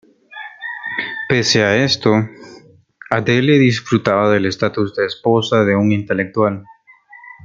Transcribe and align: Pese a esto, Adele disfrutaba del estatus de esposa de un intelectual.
Pese 1.29 1.59
a 1.63 1.75
esto, 1.83 2.11
Adele 3.11 3.59
disfrutaba 3.59 4.31
del 4.31 4.47
estatus 4.47 4.95
de 4.95 5.05
esposa 5.05 5.63
de 5.63 5.75
un 5.75 5.91
intelectual. 5.91 6.63